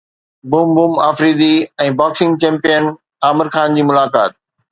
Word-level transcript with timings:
boom boom 0.51 0.93
Afridi 1.09 1.49
۽ 1.85 1.91
boxing 1.99 2.41
champion 2.45 2.89
Aamir 3.31 3.53
Khan 3.57 3.79
جي 3.79 3.87
ملاقات 3.91 4.39